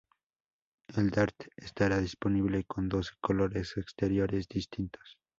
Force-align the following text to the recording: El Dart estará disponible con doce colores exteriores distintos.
El 0.95 1.11
Dart 1.11 1.35
estará 1.57 1.99
disponible 1.99 2.63
con 2.63 2.89
doce 2.89 3.11
colores 3.21 3.77
exteriores 3.77 4.47
distintos. 4.47 5.19